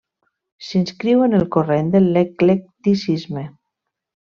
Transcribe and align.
S'inscriu 0.67 1.21
en 1.27 1.39
el 1.41 1.47
corrent 1.57 1.95
de 1.97 2.03
l'eclecticisme. 2.07 3.49